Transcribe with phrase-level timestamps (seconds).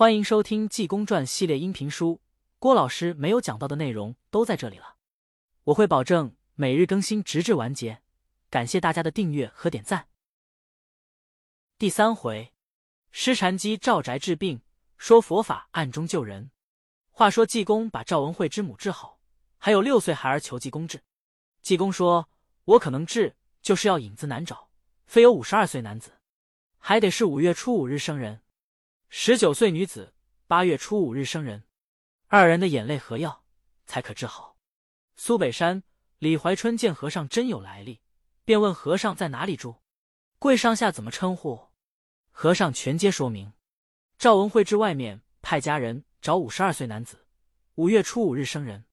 [0.00, 2.22] 欢迎收听《济公传》系列音频书，
[2.58, 4.96] 郭老师没有讲到的内容都在这里了。
[5.64, 8.00] 我会保证每日更新，直至完结。
[8.48, 10.08] 感谢大家的订阅和点赞。
[11.76, 12.54] 第三回，
[13.10, 14.62] 施禅机赵宅治病，
[14.96, 16.50] 说佛法暗中救人。
[17.10, 19.18] 话说济公把赵文慧之母治好，
[19.58, 21.02] 还有六岁孩儿求济公治。
[21.60, 22.26] 济公说
[22.64, 24.70] ：“我可能治，就是要影子难找，
[25.04, 26.12] 非有五十二岁男子，
[26.78, 28.40] 还得是五月初五日生人。”
[29.12, 30.14] 十九岁女子，
[30.46, 31.64] 八月初五日生人，
[32.28, 33.44] 二人的眼泪和药
[33.84, 34.56] 才可治好。
[35.16, 35.82] 苏北山、
[36.18, 38.00] 李怀春见和尚真有来历，
[38.44, 39.80] 便问和尚在哪里住，
[40.38, 41.70] 贵上下怎么称呼？
[42.30, 43.52] 和尚全皆说明。
[44.16, 47.26] 赵文慧至外面派家人找五十二岁男子，
[47.74, 48.84] 五月初五日生人。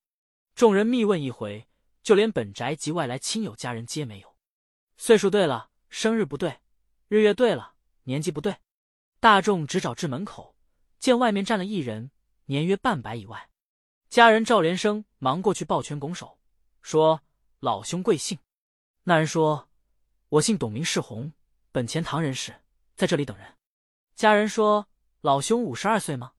[0.55, 1.67] 众人密问一回，
[2.01, 4.35] 就连本宅及外来亲友家人皆没有。
[4.97, 6.59] 岁数对了，生日不对；
[7.07, 7.75] 日月对了，
[8.05, 8.57] 年纪不对。
[9.19, 10.55] 大众只找至门口，
[10.99, 12.11] 见外面站了一人，
[12.45, 13.49] 年约半百以外。
[14.09, 16.39] 家人赵连生忙过去抱拳拱手，
[16.81, 17.21] 说
[17.59, 18.37] ：“老兄贵姓？”
[19.03, 19.69] 那人说
[20.29, 21.33] ：“我姓董，名世宏，
[21.71, 22.61] 本钱塘人士，
[22.95, 23.55] 在这里等人。”
[24.15, 24.87] 家人说
[25.21, 26.33] ：“老兄五十二岁吗？”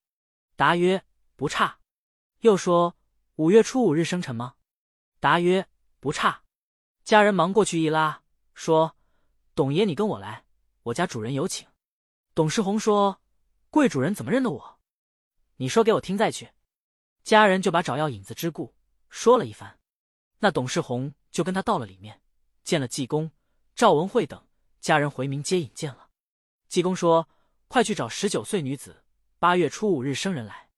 [0.55, 1.05] 答曰
[1.35, 1.81] ：“不差。”
[2.41, 2.97] 又说
[3.37, 4.55] ：“五月初五日生辰吗？”
[5.19, 5.67] 答曰
[5.99, 6.43] ：“不差。”
[7.03, 8.23] 家人忙过去一拉，
[8.55, 8.97] 说
[9.55, 10.45] ：“董爷，你跟我来，
[10.85, 11.67] 我家主人有请。”
[12.39, 13.21] 董世宏说
[13.69, 14.79] ：“贵主人怎么认得我？
[15.57, 16.51] 你说给我听再去。”
[17.25, 18.77] 家人就把找药引子之故
[19.09, 19.81] 说了一番。
[20.39, 22.23] 那董世宏就跟他到了里面，
[22.63, 23.33] 见了济公、
[23.75, 24.47] 赵文慧等
[24.79, 26.11] 家人回民接引见了。
[26.69, 27.29] 济公说
[27.67, 29.03] ：“快去找十九岁女子，
[29.41, 30.71] 八月初五日生人来。”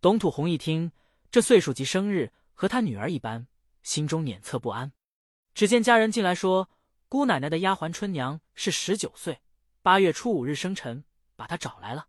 [0.00, 0.92] 董土红一听
[1.28, 3.48] 这岁数及生日和他女儿一般，
[3.82, 4.92] 心中辇测不安。
[5.54, 6.70] 只见家人进来说
[7.10, 9.40] ：“姑奶奶的丫鬟春娘是十九岁。”
[9.82, 11.04] 八月初五日生辰，
[11.36, 12.08] 把他找来了。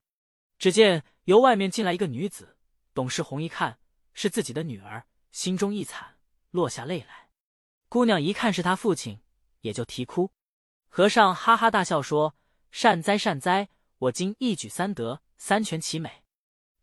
[0.58, 2.58] 只见由外面进来一个女子，
[2.94, 3.80] 董世红一看
[4.14, 6.18] 是自己的女儿，心中一惨，
[6.52, 7.30] 落下泪来。
[7.88, 9.22] 姑娘一看是他父亲，
[9.62, 10.32] 也就啼哭。
[10.90, 12.36] 和尚哈哈大笑说
[12.72, 16.24] ：“善哉善哉，我今一举三得，三全其美。”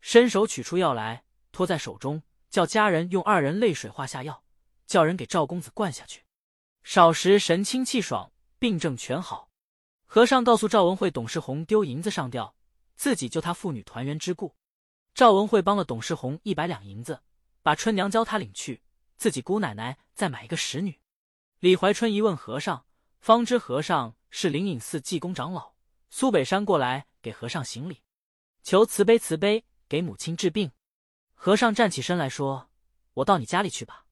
[0.01, 4.43] 伸手取出药来，托在手中，叫家人用二人泪水化下药，
[4.87, 6.23] 叫人给赵公子灌下去。
[6.83, 9.48] 少时神清气爽，病症全好。
[10.11, 12.55] 和尚告诉赵文慧，董世宏丢银子上吊，
[12.95, 14.55] 自己救他父女团圆之故。
[15.13, 17.21] 赵文慧帮了董世宏一百两银子，
[17.61, 18.81] 把春娘交他领去，
[19.17, 20.99] 自己姑奶奶再买一个使女。
[21.59, 22.87] 李怀春一问和尚，
[23.19, 25.73] 方知和尚是灵隐寺济公长老。
[26.09, 28.01] 苏北山过来给和尚行礼，
[28.63, 30.71] 求慈悲慈悲，给母亲治病。
[31.35, 32.71] 和尚站起身来说
[33.13, 34.07] ：“我到你家里去吧。”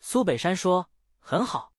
[0.00, 1.72] 苏北山说：“很好。”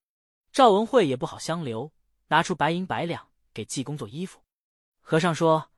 [0.52, 1.94] 赵文慧也不好相留，
[2.30, 3.31] 拿出白银百两。
[3.54, 4.42] 给济公做衣服，
[5.02, 5.72] 和尚说：“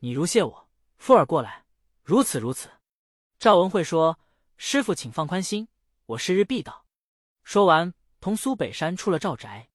[0.00, 1.64] 你如谢我，富儿过来，
[2.02, 2.70] 如此如此。”
[3.38, 4.18] 赵文慧说
[4.56, 5.68] ：“师傅，请放宽心，
[6.06, 6.86] 我是日必到。”
[7.44, 9.68] 说完，同苏北山出了赵宅。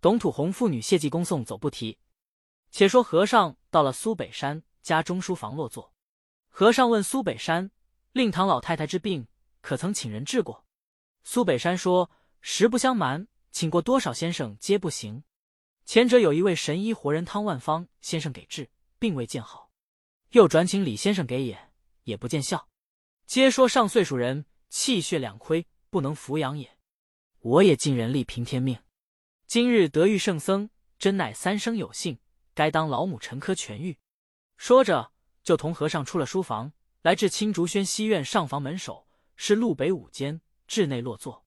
[0.00, 1.98] 董土红父女谢济公送走不提。
[2.70, 5.92] 且说和尚到了苏北山家中书房落座，
[6.48, 7.70] 和尚问苏北山
[8.12, 9.26] ：“令堂老太太之病，
[9.60, 10.64] 可曾请人治过？”
[11.22, 12.10] 苏北山说
[12.42, 15.24] ：“实不相瞒，请过多少先生皆不行。”
[15.84, 19.70] 前者有一位神医活人汤万方先生给治，并未见好；
[20.30, 21.72] 又转请李先生给也，
[22.04, 22.68] 也不见效。
[23.26, 26.78] 皆说上岁数人气血两亏，不能抚养也。
[27.40, 28.78] 我也尽人力凭天命。
[29.46, 32.18] 今日得遇圣僧，真乃三生有幸，
[32.54, 33.98] 该当老母沉珂痊愈。
[34.56, 35.12] 说着，
[35.42, 39.06] 就同和尚出了书房，来至青竹轩西院上房门首，
[39.36, 41.44] 是路北五间，至内落座。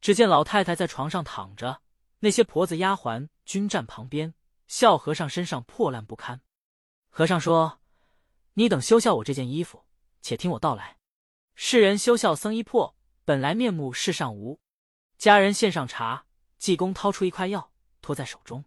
[0.00, 1.82] 只见老太太在床上躺着。
[2.24, 4.32] 那些婆子丫鬟均站旁边，
[4.68, 6.40] 笑和尚身上破烂不堪。
[7.08, 7.80] 和尚说
[8.54, 9.84] ：“你等休笑我这件衣服，
[10.20, 10.98] 且听我道来。
[11.56, 14.60] 世人休笑僧衣破，本来面目世上无。”
[15.18, 16.26] 家人献上茶，
[16.58, 18.64] 济公掏出一块药，托在手中。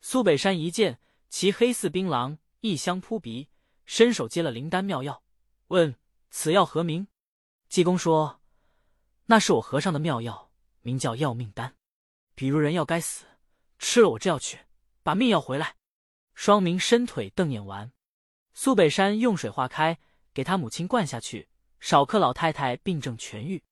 [0.00, 3.50] 苏北山一见，其黑似槟榔，异香扑鼻，
[3.84, 5.22] 伸手接了灵丹妙药，
[5.66, 5.94] 问
[6.30, 7.06] ：“此药何名？”
[7.68, 8.40] 济公说
[9.26, 10.50] ：“那是我和尚的妙药，
[10.80, 11.74] 名叫要命丹。”
[12.36, 13.24] 比如人要该死，
[13.78, 14.60] 吃了我这药去，
[15.02, 15.74] 把命要回来。
[16.34, 17.90] 双明伸腿瞪眼丸，
[18.52, 19.98] 苏北山用水化开，
[20.34, 21.48] 给他母亲灌下去，
[21.80, 23.64] 少克老太太病症痊愈。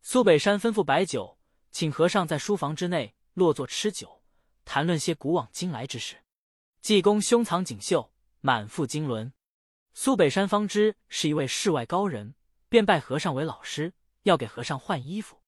[0.00, 1.38] 苏北山吩咐摆酒，
[1.70, 4.22] 请和尚在书房之内落座吃酒，
[4.64, 6.16] 谈论些古往今来之事。
[6.80, 8.10] 济公胸藏锦绣，
[8.40, 9.30] 满腹经纶。
[9.92, 12.34] 苏北山方知是一位世外高人，
[12.70, 13.92] 便拜和尚为老师，
[14.22, 15.42] 要给和尚换衣服。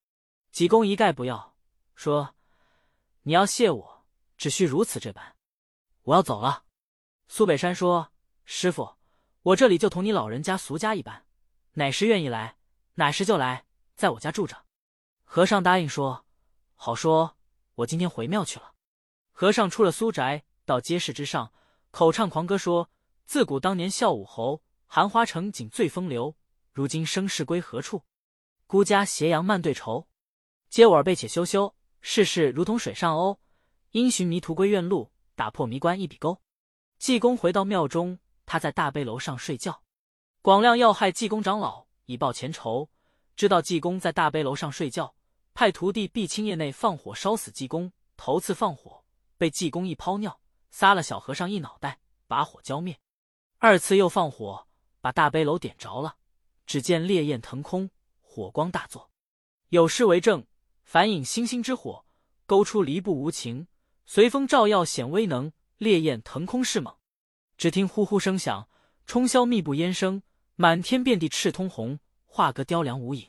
[0.52, 1.56] 济公一概不要，
[1.94, 2.34] 说。
[3.28, 4.06] 你要谢我，
[4.38, 5.36] 只需如此这般。
[6.04, 6.64] 我要走了。
[7.26, 8.10] 苏北山说
[8.46, 8.96] ：“师傅，
[9.42, 11.26] 我这里就同你老人家俗家一般，
[11.75, 12.56] 哪时愿意来，
[12.94, 13.66] 哪时就来，
[13.96, 14.64] 在我家住着。”
[15.25, 16.25] 和尚答应说
[16.75, 17.36] ：“好说，
[17.75, 18.72] 我今天回庙去了。”
[19.30, 21.52] 和尚出了苏宅，到街市之上，
[21.90, 22.88] 口唱狂歌说
[23.26, 26.34] ：“自古当年孝武侯，寒花城景最风流。
[26.72, 28.04] 如今生事归何处？
[28.66, 30.08] 孤家斜阳漫对愁。
[30.70, 33.38] 接我儿辈且羞羞，世事如同水上鸥。
[33.90, 36.42] 因循迷途归院路，打破迷关一笔勾。”
[36.98, 39.82] 济公回到庙中，他在大悲楼上睡觉。
[40.42, 42.90] 广亮要害济公长老，以报前仇。
[43.36, 45.14] 知道济公在大悲楼上睡觉。
[45.54, 49.04] 派徒弟毕青夜内放火烧死济公，头次放火
[49.36, 50.40] 被济公一泡尿
[50.70, 52.98] 撒了小和尚一脑袋，把火浇灭。
[53.58, 54.66] 二次又放火
[55.00, 56.16] 把大悲楼点着了，
[56.66, 57.90] 只见烈焰腾空，
[58.20, 59.10] 火光大作。
[59.70, 60.44] 有诗为证：
[60.88, 62.06] 凡引星星之火，
[62.46, 63.67] 勾出离不无情；
[64.06, 66.96] 随风照耀显威能，烈焰腾空势猛。
[67.58, 68.70] 只听呼呼声响，
[69.05, 70.23] 冲霄密布烟声，
[70.56, 73.29] 满天遍地赤通红，画个雕梁无影。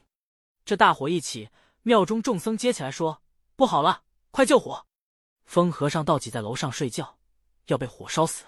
[0.63, 1.49] 这大火一起。
[1.81, 3.21] 庙中众僧接起来说
[3.57, 4.85] ：“不好了，快救火！”
[5.43, 7.17] 疯和尚倒挤在楼上睡觉，
[7.65, 8.45] 要被火烧死，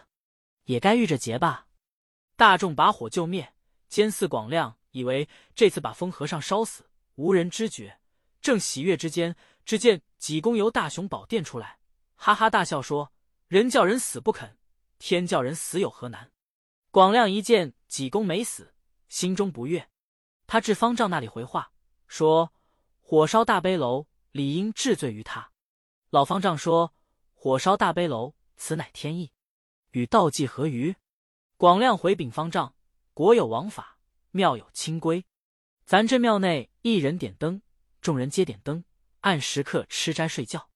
[0.63, 1.67] 也该遇着劫吧。
[2.37, 3.53] 大众把火救灭，
[3.89, 6.85] 监寺广亮以为这次把疯和尚烧死，
[7.15, 7.97] 无人知觉。
[8.41, 11.79] 正喜悦之间，只见济公由大雄宝殿出来，
[12.15, 13.13] 哈哈大笑说
[13.47, 14.57] ：“人叫人死不肯，
[14.97, 16.31] 天叫人死有何难？”
[16.91, 18.73] 广亮一见济公没死，
[19.07, 19.89] 心中不悦，
[20.47, 21.71] 他至方丈那里回话
[22.07, 22.51] 说。
[23.03, 25.51] 火烧大悲楼，理应治罪于他。
[26.11, 26.93] 老方丈说
[27.35, 29.33] ：“火烧大悲楼，此乃天意，
[29.89, 30.95] 与道济何余？”
[31.57, 32.73] 广亮回禀方丈
[33.13, 33.97] ：“国有王法，
[34.29, 35.25] 庙有清规。
[35.83, 37.61] 咱这庙内一人点灯，
[38.01, 38.83] 众人皆点灯，
[39.21, 40.69] 按时刻吃斋睡觉。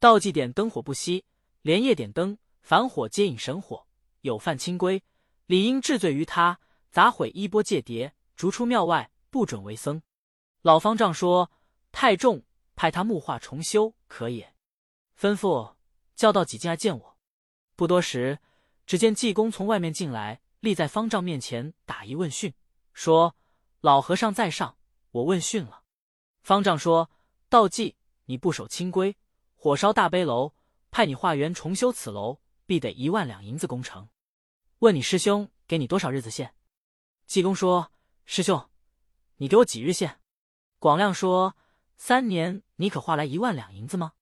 [0.00, 1.22] 道济点灯火不熄，
[1.60, 3.86] 连夜点灯，凡火皆引神火，
[4.22, 5.02] 有犯清规，
[5.46, 6.58] 理应治罪于他，
[6.90, 10.02] 砸毁衣钵戒牒，逐出庙外，不准为僧。”
[10.62, 11.50] 老方丈说。
[11.94, 12.42] 太重，
[12.74, 14.54] 派他木化重修可也。
[15.20, 15.74] 吩咐
[16.16, 17.18] 叫到几进来见我。
[17.76, 18.38] 不多时，
[18.86, 22.54] 只见济公从外面进来，立在方丈面前，打一问讯，
[22.94, 23.36] 说
[23.82, 24.78] ：“老和尚在上，
[25.10, 25.81] 我问讯了。”
[26.42, 27.10] 方丈说
[27.48, 27.96] ：“道济，
[28.26, 29.16] 你不守清规，
[29.54, 30.54] 火烧大悲楼，
[30.90, 34.08] 派你化缘重修此楼，必得一万两银子工程。
[34.80, 36.54] 问你师兄给你多少日子限？”
[37.26, 37.90] 济公说
[38.26, 38.68] ：“师兄，
[39.36, 40.20] 你给我几日限？”
[40.78, 41.56] 广亮说。
[42.04, 44.14] 三年，你可化来一万两银子吗？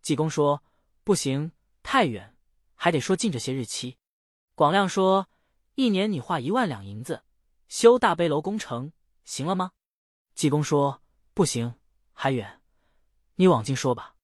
[0.00, 0.62] 济公说
[1.04, 2.34] ：“不行，太远，
[2.74, 3.98] 还得说近这些日期。”
[4.56, 5.28] 广亮说
[5.76, 7.24] ：“一年你化一万两银子，
[7.68, 8.94] 修大悲楼工程，
[9.26, 9.72] 行了吗？”
[10.34, 11.02] 济公说
[11.38, 11.72] ：“不行，
[12.12, 12.60] 还远，
[13.36, 14.16] 你往近说吧。”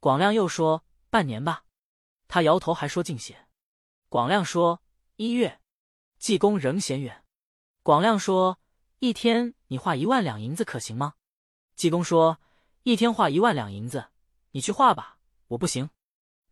[0.00, 1.66] 广亮又说：“半年吧。”
[2.28, 3.46] 他摇头，还说近些。
[4.08, 4.82] 广亮说
[5.16, 5.60] ：“一月。”
[6.16, 7.26] 济公仍嫌远。
[7.82, 8.58] 广亮说
[9.00, 11.12] ：“一天你画一万两银子，可行吗？”
[11.76, 12.40] 济公说
[12.84, 14.08] ：“一天画一万两银子，
[14.52, 15.18] 你去画吧，
[15.48, 15.90] 我不行。”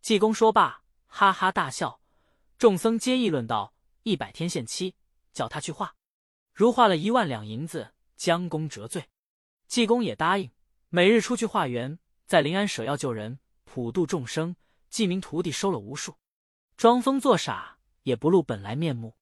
[0.01, 1.99] 济公说罢，哈哈大笑。
[2.59, 3.73] 众僧皆议论道
[4.03, 4.93] ：“一百天限期，
[5.31, 5.95] 叫他去画。
[6.53, 9.09] 如画了一万两银子，将功折罪。”
[9.73, 10.51] 济公也答应，
[10.89, 11.97] 每日出去化缘，
[12.27, 14.55] 在临安舍药救人，普度众生。
[14.91, 16.15] 济名徒弟收了无数，
[16.77, 19.17] 装疯作傻，也不露本来面目。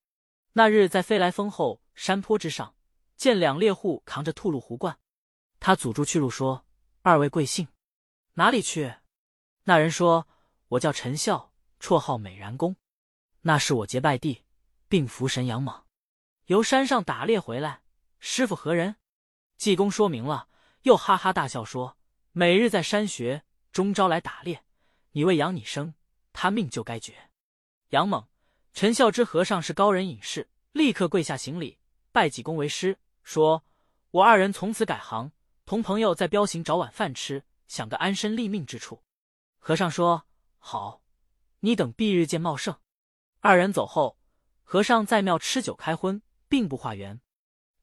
[0.51, 2.75] 那日在飞来峰后山坡之上，
[3.15, 4.99] 见两猎户扛着兔鹿壶罐。
[5.61, 6.65] 他阻住去路，说
[7.01, 7.69] ：“二位贵姓？
[8.33, 8.95] 哪里去？”
[9.63, 10.27] 那人说
[10.67, 12.75] ：“我叫陈孝，绰号美髯公。
[13.43, 14.43] 那是我结拜弟，
[14.89, 15.85] 并服神杨莽，
[16.47, 17.83] 由山上打猎回来。
[18.19, 18.97] 师傅何人？”
[19.61, 20.47] 济公说明了，
[20.81, 21.95] 又哈哈大笑说
[22.33, 24.63] ：“每日在山学，终朝来打猎。
[25.11, 25.93] 你为养你生，
[26.33, 27.29] 他命就该绝。”
[27.89, 28.27] 杨猛、
[28.73, 31.77] 陈孝之和尚是高人隐士，立刻跪下行礼，
[32.11, 33.63] 拜济公为师，说
[34.09, 35.31] ：“我二人从此改行。”
[35.67, 39.03] 同朋友在彪行找碗饭吃，想个安身立命之处。
[39.59, 40.25] 和尚说
[40.57, 41.03] ：“好，
[41.59, 42.75] 你等蔽日见茂盛。”
[43.41, 44.17] 二人走后，
[44.63, 47.21] 和尚在庙吃酒开荤，并不化缘。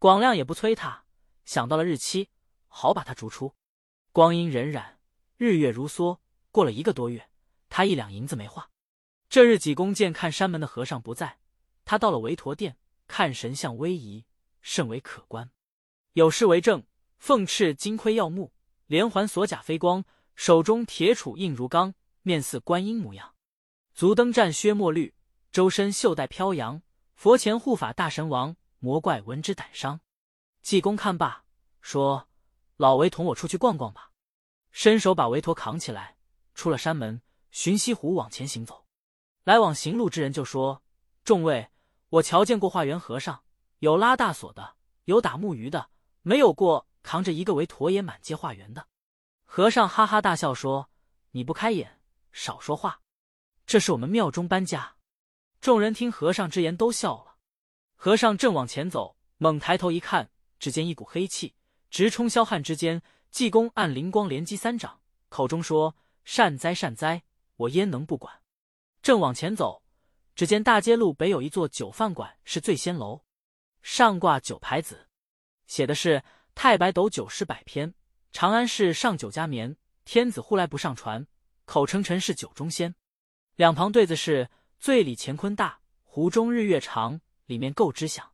[0.00, 1.04] 广亮也不催他，
[1.48, 2.28] 想到了日期，
[2.66, 3.54] 好把他逐出。
[4.12, 4.96] 光阴荏苒，
[5.38, 6.18] 日月如梭，
[6.50, 7.30] 过了一个多月，
[7.70, 8.68] 他一两银子没花。
[9.30, 11.38] 这日济公见看山门的和尚不在，
[11.86, 12.76] 他到了韦陀殿，
[13.06, 14.26] 看神像威仪，
[14.60, 15.50] 甚为可观，
[16.12, 16.84] 有诗为证。
[17.16, 18.52] 凤翅金盔耀目，
[18.84, 23.34] 连环锁甲飞光，手中铁杵硬如钢，面似观音模样。
[23.94, 25.14] 足蹬战靴墨绿，
[25.50, 26.82] 周身袖带飘扬。
[27.14, 30.02] 佛前护法大神王，魔怪闻之胆伤。
[30.68, 31.44] 济公看罢，
[31.80, 32.28] 说
[32.76, 34.10] ：“老韦同我出去逛逛吧。”
[34.70, 36.18] 伸手把韦陀扛起来，
[36.54, 38.84] 出了山门，寻西湖往前行走。
[39.44, 40.82] 来往行路之人就说
[41.24, 41.70] ：“众位，
[42.10, 43.42] 我瞧见过化缘和尚，
[43.78, 45.88] 有拉大锁的，有打木鱼的，
[46.20, 48.88] 没有过扛着一个韦陀也满街化缘的。”
[49.48, 50.90] 和尚哈哈大笑说
[51.32, 51.98] ：“你不开眼，
[52.30, 53.00] 少说话。
[53.64, 54.96] 这是我们庙中搬家。”
[55.62, 57.36] 众人听和尚之言，都笑了。
[57.96, 61.54] 和尚正往前走，猛抬头一看，只见一股黑气
[61.90, 63.02] 直冲霄汉之间。
[63.30, 67.22] 济公按灵光连击三掌，口中说：“善哉善哉，
[67.56, 68.40] 我焉能不管？”
[69.02, 69.82] 正往前走，
[70.34, 73.22] 只见大街路北有一座酒饭馆，是醉仙楼，
[73.82, 75.08] 上挂酒牌子，
[75.66, 76.24] 写的是
[76.56, 77.94] “太白斗酒诗百篇”。
[78.32, 81.26] 长安市上酒家眠，天子呼来不上船，
[81.66, 82.94] 口称臣是酒中仙。
[83.56, 84.48] 两旁对子是
[84.80, 88.32] “醉里乾坤大，壶中日月长”，里面够知响。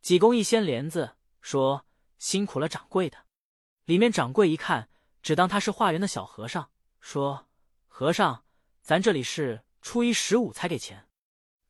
[0.00, 1.16] 济公一掀帘子，
[1.48, 1.86] 说
[2.20, 3.24] ：“辛苦了掌柜的。”
[3.86, 4.90] 里面掌柜一看，
[5.22, 7.48] 只当他是化缘的小和尚，说
[7.88, 8.44] ：“和尚，
[8.82, 11.08] 咱这里是初一十五才给钱。”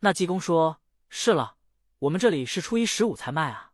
[0.03, 1.59] 那济公说：“是了，
[2.01, 3.71] 我们这里是初一十五才卖啊。”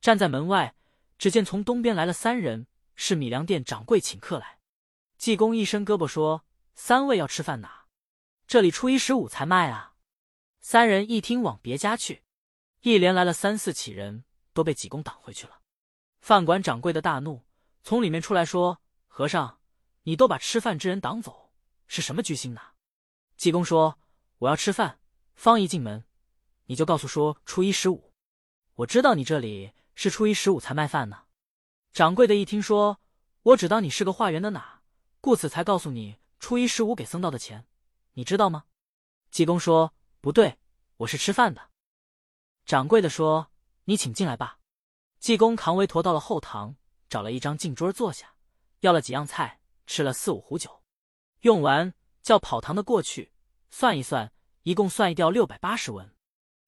[0.00, 0.76] 站在门外，
[1.18, 4.60] 只见从东边来了三人，是米粮店掌柜请客来。
[5.18, 6.44] 济公一伸胳膊说
[6.76, 7.86] ：“三位要吃饭哪？
[8.46, 9.96] 这里初一十五才卖啊。”
[10.62, 12.22] 三人一听往别家去，
[12.82, 14.22] 一连来了三四起人，
[14.52, 15.60] 都被济公挡回去了。
[16.20, 17.44] 饭馆掌柜的大怒。
[17.84, 19.58] 从里面出来说：“和尚，
[20.04, 21.52] 你都把吃饭之人挡走，
[21.88, 22.60] 是什么居心呢？”
[23.36, 23.98] 济公说
[24.38, 25.00] ：“我要吃饭，
[25.34, 26.04] 方一进门，
[26.66, 28.12] 你就告诉说初一十五。
[28.74, 31.24] 我知道你这里是初一十五才卖饭呢。”
[31.92, 33.00] 掌柜的一听说，
[33.42, 34.82] 我只当你是个化缘的哪，
[35.20, 37.66] 故此才告诉你初一十五给僧道的钱，
[38.12, 38.66] 你知道吗？
[39.32, 39.92] 济公说
[40.22, 40.56] ：“不对，
[40.98, 41.70] 我是吃饭的。”
[42.64, 43.50] 掌柜的说
[43.84, 44.58] ：“你请进来吧。”
[45.18, 46.76] 济公扛围驮到了后堂。
[47.08, 48.36] 找了一张净桌坐下，
[48.80, 50.82] 要了几样菜，吃了四五壶酒，
[51.42, 53.34] 用完叫跑堂的过去
[53.68, 56.16] 算一算，一共算一吊六百八十文。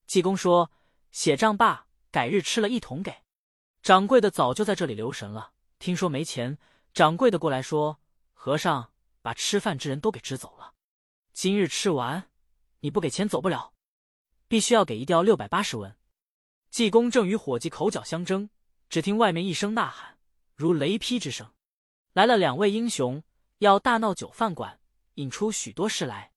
[0.07, 0.71] 济公说
[1.13, 3.23] ：“写账罢，改日吃了一同给。”
[3.81, 6.59] 掌柜的早就在这里留神了，听说没钱，
[6.93, 7.99] 掌柜的过来说
[8.35, 8.93] ：“和尚
[9.23, 10.75] 把吃饭之人都给支走了，
[11.33, 12.29] 今日吃完，
[12.81, 13.73] 你不给钱走不了，
[14.47, 15.97] 必须要给一吊六百八十文。”
[16.75, 18.51] 济公正与伙计口角相争，
[18.89, 20.19] 只听外面一声呐喊。
[20.57, 21.53] 如雷劈之声，
[22.15, 23.23] 来了两位英雄，
[23.59, 24.81] 要大闹酒饭馆，
[25.15, 26.33] 引出许多事来。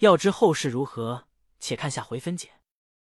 [0.00, 1.26] 要知后事如何，
[1.60, 2.59] 且看下回分解。